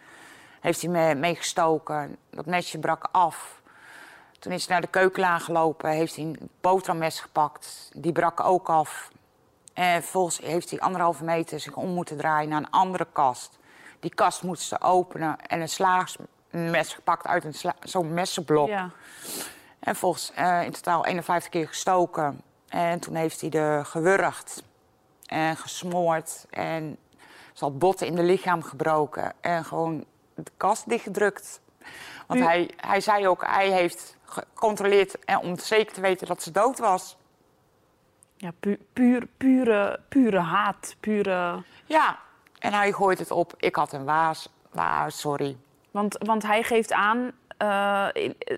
Heeft 0.60 0.82
hij 0.82 0.90
me- 0.90 1.14
mee. 1.14 1.38
Dat 2.30 2.46
mesje 2.46 2.78
brak 2.78 3.08
af. 3.10 3.60
Toen 4.38 4.52
is 4.52 4.66
hij 4.66 4.72
naar 4.72 4.84
de 4.84 4.98
keukenlaan 4.98 5.40
gelopen. 5.40 5.90
Heeft 5.90 6.16
hij 6.16 6.24
een 6.24 6.50
boterhammes 6.60 7.20
gepakt. 7.20 7.90
Die 7.94 8.12
brak 8.12 8.40
ook 8.40 8.68
af. 8.68 9.11
En 9.74 10.02
vervolgens 10.02 10.38
heeft 10.38 10.70
hij 10.70 10.80
anderhalve 10.80 11.24
meter 11.24 11.60
zich 11.60 11.74
om 11.74 11.88
moeten 11.88 12.16
draaien 12.16 12.48
naar 12.48 12.58
een 12.58 12.70
andere 12.70 13.06
kast. 13.12 13.58
Die 14.00 14.14
kast 14.14 14.42
moest 14.42 14.62
ze 14.62 14.80
openen 14.80 15.36
en 15.46 15.60
een 15.60 15.68
slaagsmes 15.68 16.94
gepakt 16.94 17.26
uit 17.26 17.44
een 17.44 17.54
sla- 17.54 17.74
zo'n 17.82 18.14
messenblok. 18.14 18.68
Ja. 18.68 18.90
En 19.78 19.96
volgens 19.96 20.32
eh, 20.34 20.62
in 20.64 20.72
totaal 20.72 21.04
51 21.06 21.50
keer 21.50 21.68
gestoken. 21.68 22.40
En 22.68 23.00
toen 23.00 23.14
heeft 23.14 23.40
hij 23.40 23.50
er 23.50 23.84
gewurgd 23.84 24.62
en 25.26 25.56
gesmoord. 25.56 26.46
En 26.50 26.98
ze 27.52 27.64
had 27.64 27.78
botten 27.78 28.06
in 28.06 28.14
de 28.14 28.22
lichaam 28.22 28.62
gebroken. 28.62 29.32
En 29.40 29.64
gewoon 29.64 30.04
de 30.34 30.50
kast 30.56 30.88
dichtgedrukt. 30.88 31.60
Want 32.26 32.40
U- 32.40 32.44
hij, 32.44 32.70
hij 32.76 33.00
zei 33.00 33.28
ook, 33.28 33.44
hij 33.46 33.70
heeft 33.70 34.16
gecontroleerd 34.24 35.24
en 35.24 35.38
om 35.38 35.58
zeker 35.58 35.92
te 35.92 36.00
weten 36.00 36.26
dat 36.26 36.42
ze 36.42 36.50
dood 36.50 36.78
was. 36.78 37.16
Ja, 38.42 38.50
pu 38.60 38.78
puur, 38.92 39.26
pure, 39.36 40.00
pure 40.08 40.38
haat. 40.38 40.96
Pure... 41.00 41.62
Ja, 41.84 42.18
en 42.58 42.72
hij 42.72 42.92
gooit 42.92 43.18
het 43.18 43.30
op. 43.30 43.54
Ik 43.58 43.76
had 43.76 43.92
een 43.92 44.04
waas. 44.04 44.48
Maar 44.72 45.12
sorry. 45.12 45.56
Want, 45.90 46.16
want 46.18 46.42
hij 46.42 46.62
geeft 46.62 46.92
aan 46.92 47.32
eh, 47.58 48.06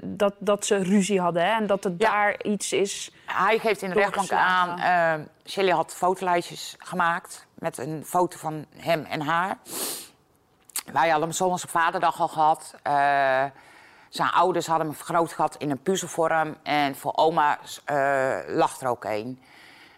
dat, 0.03 0.35
dat 0.39 0.67
ze 0.67 0.77
ruzie 0.77 1.21
hadden 1.21 1.43
hè? 1.45 1.51
en 1.51 1.67
dat 1.67 1.85
het 1.85 1.95
Ja. 1.99 2.11
daar 2.11 2.43
iets 2.45 2.73
is. 2.73 3.11
Hij 3.27 3.59
geeft 3.59 3.83
in 3.83 3.89
de 3.91 3.95
rechtbank 3.95 4.33
aan... 4.33 5.29
Shelley 5.47 5.73
had 5.73 5.95
fotolijstjes 5.95 6.75
gemaakt 6.79 7.47
met 7.55 7.79
een 7.79 8.05
foto 8.05 8.39
van 8.39 8.67
hem 8.77 9.05
en 9.05 9.21
haar. 9.21 9.57
Wij 10.93 11.09
hadden 11.09 11.29
hem 11.29 11.37
zondags 11.37 11.65
op 11.65 11.71
vaderdag 11.71 12.21
al 12.21 12.29
gehad. 12.29 12.75
Eh, 12.83 13.45
zijn 14.09 14.31
ouders 14.31 14.67
hadden 14.67 14.87
hem 14.87 14.97
vergroot 14.97 15.33
gehad 15.33 15.57
in 15.57 15.71
een 15.71 15.83
puzzelvorm. 15.83 16.57
En 16.63 16.97
voor 16.97 17.13
oma 17.17 17.59
eh, 17.85 18.39
lag 18.47 18.81
er 18.81 18.89
ook 18.89 19.05
een. 19.05 19.41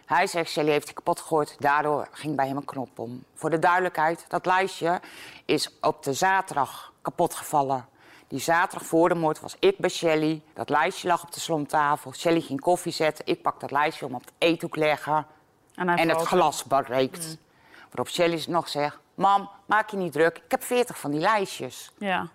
Hij 0.06 0.26
zegt, 0.26 0.50
Shelley 0.50 0.72
heeft 0.72 0.84
hij 0.84 0.94
kapot 0.94 1.20
gegooid. 1.20 1.56
Daardoor 1.58 2.08
ging 2.10 2.36
bij 2.36 2.46
hem 2.46 2.56
een 2.56 2.64
knop 2.64 2.98
om. 2.98 3.24
Voor 3.34 3.50
de 3.50 3.58
duidelijkheid, 3.58 4.24
dat 4.28 4.46
lijstje 4.46 5.00
is 5.44 5.70
op 5.80 6.02
de 6.02 6.12
zaterdag 6.12 6.92
kapot 7.02 7.34
gevallen. 7.34 7.88
Die 8.28 8.40
zaterdag 8.40 8.88
voor 8.88 9.08
de 9.08 9.14
moord 9.14 9.40
was 9.40 9.56
ik 9.58 9.78
bij 9.78 9.90
Shelley. 9.90 10.42
Dat 10.54 10.68
lijstje 10.68 11.08
lag 11.08 11.22
op 11.22 11.32
de 11.32 11.40
slomtafel. 11.40 12.14
Shelley 12.14 12.40
ging 12.40 12.60
koffie 12.60 12.92
zetten. 12.92 13.26
Ik 13.26 13.42
pak 13.42 13.60
dat 13.60 13.70
lijstje 13.70 14.06
om 14.06 14.14
op 14.14 14.20
het 14.20 14.32
eethoek 14.38 14.76
leggen. 14.76 15.26
En, 15.74 16.08
het 16.08 16.22
glas 16.22 16.62
breekt. 16.62 17.36
Waarop 17.82 18.08
Shelley 18.08 18.44
nog 18.48 18.68
zegt... 18.68 18.98
Mam, 19.14 19.50
maak 19.66 19.90
je 19.90 19.96
niet 19.96 20.12
druk. 20.12 20.36
Ik 20.36 20.50
heb 20.50 20.62
veertig 20.62 20.98
van 20.98 21.10
die 21.10 21.20
lijstjes. 21.20 21.90
Ja. 21.98 22.28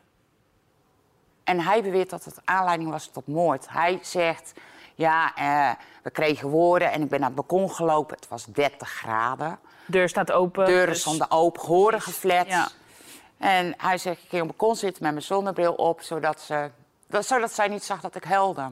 En 1.44 1.60
hij 1.60 1.84
beweert 1.84 2.10
dat 2.10 2.26
het 2.26 2.42
aanleiding 2.44 2.90
was 2.90 3.08
tot 3.08 3.28
moord. 3.28 3.70
Hij 3.70 4.00
zegt... 4.02 4.54
Ja, 5.02 5.36
eh, 5.36 5.70
we 6.04 6.10
kregen 6.10 6.50
woorden 6.50 6.92
en 6.92 7.02
ik 7.02 7.10
ben 7.10 7.20
naar 7.20 7.30
het 7.30 7.38
balkon 7.38 7.72
gelopen. 7.72 8.16
Het 8.16 8.28
was 8.28 8.46
30 8.46 8.90
graden. 8.90 9.60
Deur 9.86 10.10
staat 10.10 10.32
open. 10.32 10.66
Deuren 10.66 10.88
dus- 10.88 11.00
stonden 11.00 11.32
open, 11.32 11.62
gehoren 11.62 12.02
geflat. 12.02 12.48
Ja. 12.48 12.68
En 13.38 13.74
hij 13.78 13.98
zegt, 13.98 14.24
ik 14.24 14.30
ging 14.30 14.42
op 14.42 14.48
het 14.48 14.58
balkon 14.58 14.76
zitten 14.76 15.04
met 15.04 15.12
mijn 15.12 15.26
zonnebril 15.26 15.74
op... 15.74 16.02
zodat, 16.02 16.42
ze, 16.42 16.70
dat, 17.08 17.26
zodat 17.26 17.54
zij 17.54 17.68
niet 17.68 17.84
zag 17.84 18.02
dat 18.02 18.16
ik 18.16 18.24
huilde. 18.24 18.72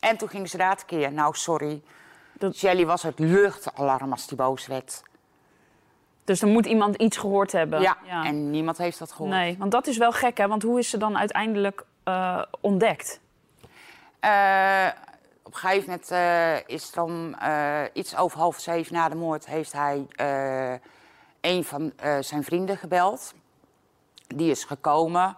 En 0.00 0.16
toen 0.16 0.28
ging 0.28 0.48
ze 0.48 0.56
daar 0.56 0.76
tekeer. 0.76 1.12
Nou, 1.12 1.34
sorry. 1.34 1.82
Dat- 2.32 2.56
Shelley 2.56 2.86
was 2.86 3.02
het 3.02 3.18
luchtalarm 3.18 4.12
als 4.12 4.26
die 4.26 4.36
boos 4.36 4.66
werd. 4.66 5.02
Dus 6.24 6.42
er 6.42 6.48
moet 6.48 6.66
iemand 6.66 6.96
iets 6.96 7.16
gehoord 7.16 7.52
hebben. 7.52 7.80
Ja, 7.80 7.96
en 8.24 8.50
niemand 8.50 8.78
heeft 8.78 8.98
dat 8.98 9.12
gehoord. 9.12 9.30
Nee, 9.30 9.56
want 9.58 9.70
dat 9.70 9.86
is 9.86 9.96
wel 9.96 10.12
gek, 10.12 10.38
hè? 10.38 10.48
Want 10.48 10.62
hoe 10.62 10.78
is 10.78 10.90
ze 10.90 10.96
dan 10.96 11.18
uiteindelijk 11.18 11.84
eh, 12.04 12.42
ontdekt? 12.60 13.20
Eh, 14.20 14.86
op 15.42 15.54
een 15.54 15.58
gegeven 15.58 15.90
moment 15.90 16.10
eh, 16.10 16.74
is 16.76 16.86
het 16.86 16.98
om 16.98 17.34
eh, 17.34 17.82
iets 17.92 18.16
over 18.16 18.38
half 18.38 18.60
zeven 18.60 18.94
na 18.94 19.08
de 19.08 19.14
moord... 19.14 19.46
heeft 19.46 19.72
hij 19.72 20.06
eh, 20.16 20.72
een 21.40 21.64
van 21.64 21.92
zijn 22.20 22.44
vrienden 22.44 22.76
gebeld. 22.76 23.34
Die 24.26 24.50
is 24.50 24.64
gekomen. 24.64 25.36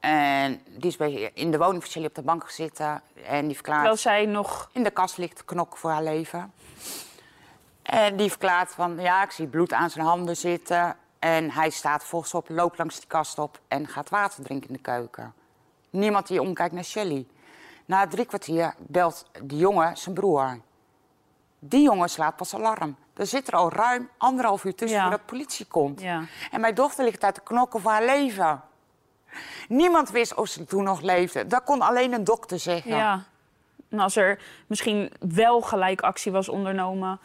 En 0.00 0.60
die 0.66 0.90
is 0.90 0.96
bij, 0.96 1.30
in 1.34 1.50
de 1.50 1.58
woning 1.58 1.82
van 1.82 1.90
Shelley 1.90 2.08
op 2.08 2.14
de 2.14 2.22
bank 2.22 2.44
gezeten. 2.44 3.02
En 3.24 3.46
die 3.46 3.54
verklaart... 3.54 3.78
Terwijl 3.78 3.96
zij 3.96 4.26
nog... 4.26 4.70
in 4.72 4.82
de 4.82 4.90
kast 4.90 5.16
ligt 5.16 5.36
te 5.36 5.44
knokken 5.44 5.78
voor 5.78 5.90
haar 5.90 6.02
leven. 6.02 6.52
En 7.82 8.16
die 8.16 8.28
verklaart 8.28 8.70
van, 8.72 9.00
ja, 9.00 9.22
ik 9.22 9.30
zie 9.30 9.46
bloed 9.46 9.72
aan 9.72 9.90
zijn 9.90 10.06
handen 10.06 10.36
zitten. 10.36 10.96
En 11.18 11.50
hij 11.50 11.70
staat 11.70 12.04
volgens 12.04 12.34
op, 12.34 12.48
loopt 12.48 12.78
langs 12.78 12.98
die 12.98 13.08
kast 13.08 13.38
op 13.38 13.60
en 13.68 13.88
gaat 13.88 14.08
water 14.08 14.44
drinken 14.44 14.68
in 14.68 14.74
de 14.74 14.80
keuken. 14.80 15.34
Niemand 15.90 16.26
die 16.26 16.42
omkijkt 16.42 16.74
naar 16.74 16.84
Shelley. 16.84 17.26
Na 17.90 18.06
drie 18.06 18.24
kwartier 18.24 18.74
belt 18.78 19.30
die 19.42 19.58
jongen 19.58 19.96
zijn 19.96 20.14
broer. 20.14 20.60
Die 21.58 21.82
jongen 21.82 22.08
slaat 22.08 22.36
pas 22.36 22.54
alarm. 22.54 22.96
Er 23.14 23.26
zit 23.26 23.48
er 23.48 23.54
al 23.54 23.72
ruim 23.72 24.08
anderhalf 24.18 24.64
uur 24.64 24.74
tussen 24.74 24.98
Ja. 24.98 25.02
voordat 25.02 25.20
de 25.20 25.32
politie 25.32 25.66
komt. 25.66 26.00
Ja. 26.00 26.22
En 26.50 26.60
mijn 26.60 26.74
dochter 26.74 27.04
ligt 27.04 27.24
uit 27.24 27.34
de 27.34 27.40
knokken 27.40 27.80
voor 27.80 27.90
haar 27.90 28.04
leven. 28.04 28.62
Niemand 29.68 30.10
wist 30.10 30.34
of 30.34 30.48
ze 30.48 30.64
toen 30.64 30.84
nog 30.84 31.00
leefde. 31.00 31.46
Dat 31.46 31.64
kon 31.64 31.80
alleen 31.80 32.12
een 32.12 32.24
dokter 32.24 32.58
zeggen. 32.58 32.96
Ja. 32.96 33.24
En 33.88 33.98
als 33.98 34.16
er 34.16 34.42
misschien 34.66 35.12
wel 35.34 35.60
gelijk 35.60 36.00
actie 36.00 36.32
was 36.32 36.48
ondernomen... 36.48 37.18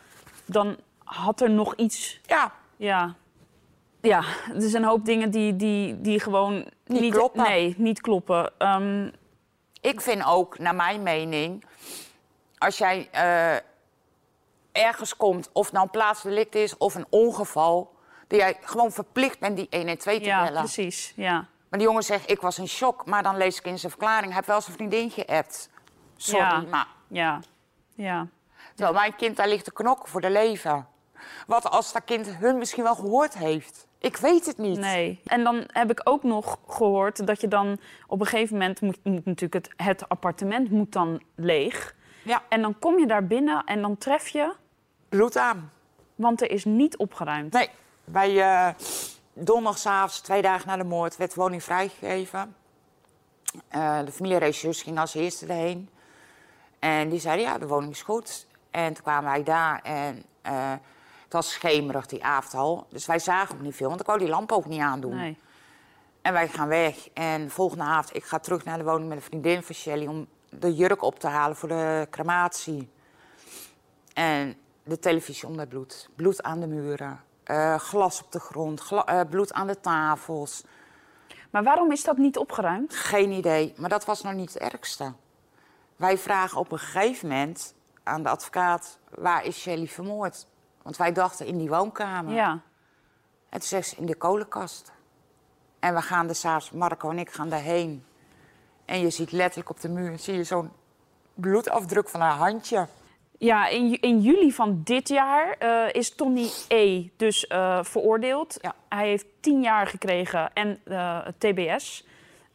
dan 0.45 0.77
had 1.03 1.41
er 1.41 1.49
nog 1.49 1.75
iets... 1.75 2.19
ja. 2.25 2.51
Ja. 2.75 3.15
Ja, 4.01 4.23
er 4.53 4.61
zijn 4.69 4.83
een 4.83 4.89
hoop 4.89 5.05
dingen 5.05 5.31
die, 5.31 5.55
die, 5.55 6.01
die 6.01 6.19
gewoon 6.19 6.65
Niet 6.85 7.13
kloppen. 7.13 7.43
Nee, 7.43 7.75
niet 7.77 8.01
kloppen. 8.01 8.51
Ehm, 8.57 9.09
Ik 9.85 10.01
vind 10.01 10.25
ook, 10.25 10.59
naar 10.59 10.75
mijn 10.75 11.03
mening, 11.03 11.65
als 12.57 12.77
jij 12.77 13.09
eh, 13.11 13.55
ergens 14.71 15.15
komt, 15.15 15.49
of 15.51 15.71
nou 15.71 15.83
een 15.83 15.91
plaatsdelict 15.91 16.55
is 16.55 16.77
of 16.77 16.95
een 16.95 17.05
ongeval, 17.09 17.95
dat 18.27 18.39
jij 18.39 18.57
gewoon 18.61 18.91
verplicht 18.91 19.39
bent 19.39 19.55
die 19.57 19.67
112 19.69 20.17
te 20.17 20.25
ja, 20.25 20.43
bellen. 20.43 20.61
precies. 20.63 21.13
Ja. 21.15 21.33
Maar 21.69 21.79
die 21.79 21.87
jongen 21.87 22.03
zegt, 22.03 22.29
ik 22.31 22.41
was 22.41 22.57
in 22.57 22.67
shock, 22.67 23.05
maar 23.05 23.23
dan 23.23 23.37
lees 23.37 23.57
ik 23.57 23.65
in 23.65 23.79
zijn 23.79 23.91
verklaring, 23.91 24.25
hij 24.25 24.35
heeft 24.35 24.47
wel 24.47 24.61
zijn 24.61 24.75
vriendin 24.75 25.09
geappt. 25.11 25.69
Sorry, 26.17 26.45
Ja. 26.45 26.61
maar 26.69 26.87
Ja. 27.07 27.39
Ja. 27.95 28.27
terwijl 28.75 28.93
mijn 28.97 29.15
kind 29.15 29.37
daar 29.37 29.47
ligt 29.47 29.63
te 29.63 29.73
knokken 29.73 30.09
voor 30.09 30.21
de 30.21 30.29
leven. 30.29 30.87
Wat 31.47 31.69
als 31.69 31.91
dat 31.93 32.03
kind 32.05 32.27
hun 32.27 32.57
misschien 32.57 32.83
wel 32.83 32.95
gehoord 32.95 33.33
heeft? 33.37 33.87
Ik 34.05 34.17
weet 34.17 34.45
het 34.45 34.57
niet. 34.57 34.79
Nee. 34.79 35.19
En 35.25 35.43
dan 35.43 35.63
heb 35.67 35.91
ik 35.91 36.01
ook 36.03 36.23
nog 36.23 36.59
gehoord 36.67 37.27
dat 37.27 37.41
je 37.41 37.47
dan 37.47 37.79
op 38.07 38.19
een 38.19 38.25
gegeven 38.25 38.57
moment 38.57 38.81
moet, 38.81 38.97
moet 39.03 39.25
natuurlijk 39.25 39.65
het, 39.65 39.73
het 39.77 40.09
appartement 40.09 40.71
moet 40.71 40.91
dan 40.91 41.21
leeg. 41.35 41.95
Ja, 42.23 42.43
En 42.49 42.61
dan 42.61 42.79
kom 42.79 42.99
je 42.99 43.07
daar 43.07 43.27
binnen 43.27 43.63
en 43.63 43.81
dan 43.81 43.97
tref 43.97 44.27
je, 44.27 44.53
bloed 45.09 45.37
aan. 45.37 45.71
want 46.15 46.41
er 46.41 46.51
is 46.51 46.65
niet 46.65 46.97
opgeruimd. 46.97 47.53
Nee, 47.53 47.69
bij 48.03 48.41
eh 48.41 48.73
donderdagavond, 49.33 50.23
twee 50.23 50.41
dagen 50.41 50.67
na 50.67 50.77
de 50.77 50.83
moord, 50.83 51.17
werd 51.17 51.33
woning 51.33 51.63
vrijgegeven. 51.63 52.55
Eh, 53.67 53.99
de 54.05 54.11
familieregisseurs 54.11 54.81
ging 54.81 54.99
als 54.99 55.15
eerste 55.15 55.45
erheen. 55.45 55.89
En 56.79 57.09
die 57.09 57.19
zeiden, 57.19 57.45
ja, 57.45 57.57
de 57.57 57.67
woning 57.67 57.91
is 57.91 58.01
goed. 58.01 58.47
En 58.71 58.93
toen 58.93 59.03
kwamen 59.03 59.31
wij 59.31 59.43
daar 59.43 59.81
en 59.83 60.23
eh, 60.41 60.73
was 61.35 61.51
schemerig 61.51 62.05
die 62.05 62.23
avond 62.23 62.53
al. 62.53 62.87
Dus 62.89 63.05
wij 63.05 63.19
zagen 63.19 63.55
ook 63.55 63.61
niet 63.61 63.75
veel, 63.75 63.87
want 63.87 63.99
ik 63.99 64.05
wou 64.05 64.19
die 64.19 64.27
lamp 64.27 64.51
ook 64.51 64.65
niet 64.65 64.81
aandoen. 64.81 65.15
Nee. 65.15 65.37
En 66.21 66.33
wij 66.33 66.47
gaan 66.47 66.67
weg. 66.67 67.09
En 67.13 67.43
de 67.43 67.49
volgende 67.49 67.83
avond, 67.83 68.15
ik 68.15 68.23
ga 68.23 68.39
terug 68.39 68.63
naar 68.63 68.77
de 68.77 68.83
woning 68.83 69.07
met 69.07 69.17
een 69.17 69.23
vriendin 69.23 69.63
van 69.63 69.75
Shelly... 69.75 70.07
om 70.07 70.27
de 70.49 70.75
jurk 70.75 71.01
op 71.01 71.19
te 71.19 71.27
halen 71.27 71.55
voor 71.55 71.69
de 71.69 72.07
crematie. 72.09 72.89
En 74.13 74.55
de 74.83 74.99
televisie 74.99 75.47
onder 75.47 75.67
bloed. 75.67 76.09
Bloed 76.15 76.43
aan 76.43 76.59
de 76.59 76.67
muren. 76.67 77.19
eh, 77.43 77.75
glas 77.79 78.21
op 78.23 78.31
de 78.31 78.39
grond. 78.39 78.91
eh, 79.05 79.21
bloed 79.29 79.53
aan 79.53 79.67
de 79.67 79.79
tafels. 79.79 80.63
Maar 81.49 81.63
waarom 81.63 81.91
is 81.91 82.03
dat 82.03 82.17
niet 82.17 82.37
opgeruimd? 82.37 82.95
Geen 82.95 83.31
idee. 83.31 83.73
Maar 83.77 83.89
dat 83.89 84.05
was 84.05 84.21
nog 84.21 84.33
niet 84.33 84.53
het 84.53 84.61
ergste. 84.73 85.13
Wij 85.95 86.17
vragen 86.17 86.59
op 86.59 86.71
een 86.71 86.79
gegeven 86.79 87.27
moment 87.27 87.73
aan 88.03 88.23
de 88.23 88.29
advocaat... 88.29 88.99
waar 89.09 89.45
is 89.45 89.59
Shelly 89.59 89.87
vermoord? 89.87 90.45
Want 90.85 90.97
wij 90.97 91.11
dachten 91.11 91.45
in 91.45 91.57
die 91.57 91.69
woonkamer. 91.69 92.33
Ja. 92.33 92.51
En 93.49 93.59
toen 93.59 93.61
zegt 93.61 93.87
ze 93.87 93.95
in 93.95 94.05
de 94.05 94.15
kolenkast. 94.15 94.91
En 95.79 95.93
we 95.93 96.01
gaan 96.01 96.29
er 96.29 96.35
s'avonds, 96.35 96.71
Marco 96.71 97.09
en 97.09 97.19
ik 97.19 97.31
gaan 97.31 97.49
daarheen. 97.49 98.05
En 98.85 98.99
je 98.99 99.09
ziet 99.09 99.31
letterlijk 99.31 99.69
op 99.69 99.81
de 99.81 99.89
muur 99.89 100.19
zie 100.19 100.35
je 100.35 100.43
zo'n 100.43 100.71
bloedafdruk 101.33 102.09
van 102.09 102.19
haar 102.19 102.37
handje. 102.37 102.87
Ja, 103.37 103.67
in, 103.67 104.01
in 104.01 104.19
juli 104.19 104.51
van 104.51 104.81
dit 104.83 105.07
jaar 105.07 105.55
eh, 105.57 105.93
is 105.93 106.15
Tony 106.15 106.49
E. 106.67 107.07
dus 107.17 107.47
eh, 107.47 107.83
veroordeeld. 107.83 108.57
Ja. 108.61 108.75
Hij 108.89 109.07
heeft 109.07 109.25
tien 109.39 109.61
jaar 109.61 109.87
gekregen 109.87 110.53
en 110.53 110.81
eh, 110.83 111.27
TBS. 111.37 112.07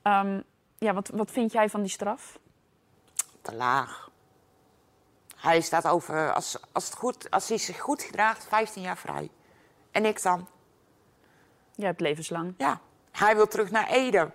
Ehm, 0.02 0.40
ja, 0.78 0.94
wat, 0.94 1.08
wat 1.08 1.30
vind 1.30 1.52
jij 1.52 1.68
van 1.68 1.80
die 1.80 1.90
straf? 1.90 2.38
Te 3.42 3.54
laag. 3.54 4.10
Hij 5.40 5.61
staat 5.61 5.87
over, 5.87 6.32
als, 6.32 6.59
als, 6.73 6.85
het 6.85 6.94
goed, 6.97 7.30
als 7.30 7.49
hij 7.49 7.59
zich 7.59 7.78
goed 7.80 8.02
gedraagt, 8.02 8.44
15 8.44 8.82
jaar 8.82 8.97
vrij. 8.97 9.30
En 9.90 10.04
ik 10.04 10.23
dan? 10.23 10.49
Jij 11.75 11.87
hebt 11.87 12.00
levenslang, 12.00 12.54
Ja. 12.59 12.80
Hij 13.11 13.35
wil 13.37 13.47
terug 13.47 13.70
naar 13.70 13.88
Ede, 13.88 14.30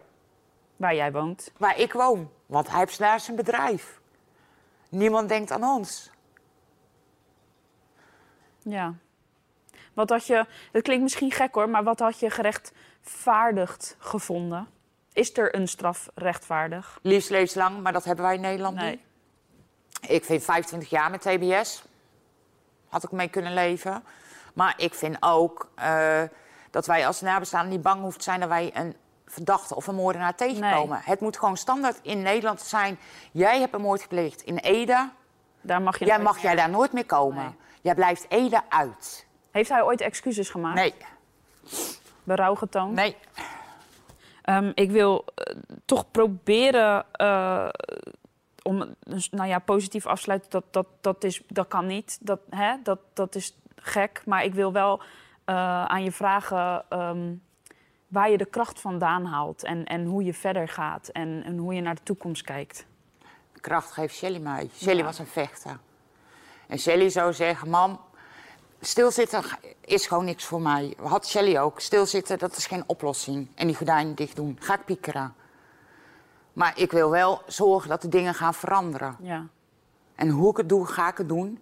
waar 0.75 0.95
jij 0.95 1.11
woont. 1.11 1.51
waar 1.57 1.77
ik 1.79 1.93
woon. 1.93 2.31
Want 2.45 2.69
hij 2.69 2.79
heeft 2.79 2.97
daar 2.97 3.19
zijn 3.19 3.35
bedrijf. 3.35 3.99
Niemand 4.89 5.29
denkt 5.29 5.51
aan 5.51 5.63
ons. 5.63 6.09
Ja. 8.59 8.93
Wat 9.93 10.09
had 10.09 10.27
je, 10.27 10.45
het 10.71 10.83
klinkt 10.83 11.03
misschien 11.03 11.31
gek 11.31 11.55
hoor, 11.55 11.69
maar 11.69 11.83
wat 11.83 11.99
had 11.99 12.19
je 12.19 12.29
gerechtvaardigd 12.29 13.95
gevonden? 13.99 14.67
is 15.13 15.37
er 15.37 15.55
een 15.55 15.67
straf 15.67 16.09
rechtvaardig? 16.15 16.99
Liefst 17.01 17.29
levenslang, 17.29 17.81
maar 17.81 17.93
dat 17.93 18.03
hebben 18.03 18.25
wij 18.25 18.35
in 18.35 18.41
Nederland 18.41 18.75
Nee. 18.75 18.89
niet. 18.91 18.99
Ik 20.07 20.23
vind 20.23 20.43
25 20.43 20.89
jaar 20.89 21.11
met 21.11 21.21
TBS. 21.21 21.83
Had 22.89 23.03
ik 23.03 23.11
mee 23.11 23.27
kunnen 23.27 23.53
leven. 23.53 24.03
Maar 24.53 24.73
ik 24.77 24.93
vind 24.93 25.17
ook 25.19 25.69
eh, 25.75 26.21
dat 26.71 26.85
wij 26.85 27.07
als 27.07 27.21
nabestaanden 27.21 27.69
niet 27.69 27.81
bang 27.81 28.01
hoeven 28.01 28.17
te 28.17 28.23
zijn 28.23 28.39
dat 28.39 28.49
wij 28.49 28.71
een 28.73 28.95
verdachte 29.25 29.75
of 29.75 29.87
een 29.87 29.95
moordenaar 29.95 30.35
tegenkomen. 30.35 31.01
Het 31.03 31.19
moet 31.19 31.37
gewoon 31.37 31.57
standaard 31.57 31.99
in 32.01 32.21
Nederland 32.21 32.61
zijn. 32.61 32.99
Jij 33.31 33.59
hebt 33.59 33.73
een 33.73 33.81
moord 33.81 34.01
gepleegd 34.01 34.41
in 34.41 34.57
Ede. 34.57 35.09
Daar 35.61 35.81
mag 35.81 35.99
je 35.99 36.05
Jij 36.05 36.19
mag 36.19 36.41
jij 36.41 36.55
daar 36.55 36.69
nooit 36.69 36.91
meer 36.91 37.05
komen. 37.05 37.43
Nee. 37.43 37.55
Jij 37.81 37.95
blijft 37.95 38.25
Ede 38.29 38.61
uit. 38.69 39.25
Heeft 39.51 39.69
hij 39.69 39.83
ooit 39.83 40.01
excuses 40.01 40.49
gemaakt? 40.49 40.75
Nee, 40.75 40.93
Berouw 42.23 42.55
getoond? 42.55 42.93
nee. 42.93 43.17
Ehm, 44.41 44.71
ik 44.75 44.91
wil 44.91 45.25
eh, 45.35 45.55
toch 45.85 46.11
proberen 46.11 47.05
eh, 47.11 47.67
om 48.67 48.95
dus, 48.99 49.29
nou 49.29 49.47
ja, 49.49 49.59
positief 49.59 50.05
afsluiten. 50.05 50.49
Dat, 50.49 50.63
dat, 50.71 50.87
dat, 51.01 51.23
is, 51.23 51.41
dat 51.47 51.67
kan 51.67 51.85
niet. 51.85 52.17
Dat, 52.21 52.39
hè, 52.49 52.75
dat, 52.83 52.99
dat 53.13 53.35
is 53.35 53.57
gek. 53.75 54.21
Maar 54.25 54.43
ik 54.43 54.53
wil 54.53 54.71
wel 54.71 55.01
eh, 55.45 55.85
aan 55.85 56.03
je 56.03 56.11
vragen 56.11 56.85
ehm, 56.89 57.33
waar 58.07 58.29
je 58.29 58.37
de 58.37 58.45
kracht 58.45 58.79
vandaan 58.79 59.25
haalt. 59.25 59.63
En, 59.63 59.85
en 59.85 60.05
hoe 60.05 60.23
je 60.23 60.33
verder 60.33 60.67
gaat. 60.67 61.07
En, 61.07 61.43
en 61.45 61.57
hoe 61.57 61.73
je 61.73 61.81
naar 61.81 61.95
de 61.95 62.03
toekomst 62.03 62.41
kijkt. 62.41 62.85
kracht 63.61 63.91
geeft 63.91 64.15
Shelly 64.15 64.39
mij. 64.39 64.69
Shelly 64.75 64.97
Ja. 64.97 65.03
was 65.03 65.19
een 65.19 65.27
vechter. 65.27 65.79
En 66.67 66.79
Shelly 66.79 67.09
zou 67.09 67.33
zeggen, 67.33 67.69
mam, 67.69 67.99
stilzitten 68.81 69.43
is 69.81 70.07
gewoon 70.07 70.25
niks 70.25 70.43
voor 70.45 70.61
mij. 70.61 70.93
Had 71.01 71.27
Shelly 71.27 71.57
ook. 71.57 71.79
Stilzitten, 71.79 72.37
dat 72.39 72.55
is 72.57 72.65
geen 72.65 72.83
oplossing. 72.85 73.47
En 73.55 73.67
die 73.67 73.75
gordijnen 73.75 74.15
dicht 74.15 74.35
doen. 74.35 74.57
Ga 74.59 74.73
ik 74.73 74.85
piekeren. 74.85 75.35
Maar 76.55 76.79
ik 76.79 76.91
wil 76.91 77.09
wel 77.09 77.41
zorgen 77.47 77.89
dat 77.89 78.01
de 78.01 78.09
dingen 78.09 78.33
gaan 78.33 78.53
veranderen. 78.53 79.15
Ja. 79.19 79.47
En 80.15 80.29
hoe 80.29 80.49
ik 80.51 80.57
het 80.57 80.69
doe, 80.69 80.85
ga 80.85 81.09
ik 81.09 81.17
het 81.17 81.27
doen. 81.27 81.59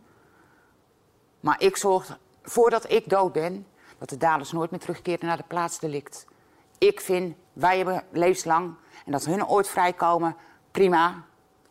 Maar 1.39 1.62
ik 1.62 1.77
zorg, 1.77 2.17
voordat 2.43 2.91
ik 2.91 3.09
dood 3.09 3.33
ben, 3.33 3.67
dat 3.97 4.09
de 4.09 4.17
daders 4.17 4.51
nooit 4.51 4.71
meer 4.71 4.79
terugkeren 4.79 5.25
naar 5.27 5.38
de 5.38 5.43
plaatsdelict. 5.47 6.25
Ik 6.77 7.00
vind, 7.01 7.35
wij 7.53 7.77
hebben 7.77 8.03
levenslang, 8.12 8.73
en 9.05 9.12
dat 9.12 9.25
hun 9.25 9.47
ooit 9.47 9.67
vrijkomen, 9.67 10.35
prima. 10.71 11.23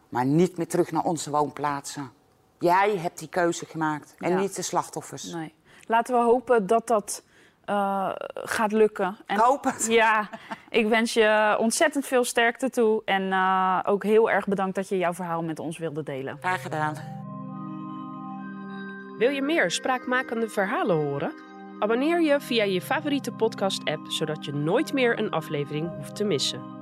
Maar 0.08 0.24
niet 0.24 0.56
meer 0.56 0.68
terug 0.68 0.90
naar 0.90 1.04
onze 1.04 1.30
woonplaatsen. 1.30 2.10
Jij 2.58 2.96
hebt 2.96 3.18
die 3.18 3.28
keuze 3.28 3.66
gemaakt 3.66 4.14
en 4.18 4.30
Ja. 4.30 4.38
niet 4.38 4.56
de 4.56 4.62
slachtoffers. 4.62 5.24
Nee. 5.24 5.54
Laten 5.86 6.14
we 6.14 6.20
hopen 6.22 6.66
dat 6.66 6.86
dat 6.86 7.22
eh, 7.64 8.10
gaat 8.34 8.72
lukken. 8.72 9.16
En 9.26 9.36
Ik 9.36 9.42
hoop 9.42 9.64
het. 9.64 9.86
Ja, 9.90 10.28
ik 10.70 10.86
wens 10.86 11.12
je 11.12 11.56
ontzettend 11.58 12.06
veel 12.06 12.24
sterkte 12.24 12.70
toe. 12.70 13.02
En 13.04 13.32
eh, 13.32 13.78
ook 13.84 14.02
heel 14.04 14.30
erg 14.30 14.46
bedankt 14.46 14.74
dat 14.74 14.88
je 14.88 14.98
jouw 14.98 15.12
verhaal 15.14 15.42
met 15.42 15.58
ons 15.58 15.78
wilde 15.78 16.02
delen. 16.02 16.36
Graag 16.40 16.62
gedaan. 16.62 16.94
Wil 19.18 19.30
je 19.30 19.42
meer 19.42 19.70
spraakmakende 19.70 20.48
verhalen 20.48 20.96
horen? 20.96 21.32
Abonneer 21.78 22.22
je 22.22 22.40
via 22.40 22.64
je 22.64 22.80
favoriete 22.80 23.32
podcast-app, 23.32 24.06
zodat 24.10 24.44
je 24.44 24.52
nooit 24.52 24.92
meer 24.92 25.18
een 25.18 25.30
aflevering 25.30 25.90
hoeft 25.96 26.16
te 26.16 26.24
missen. 26.24 26.81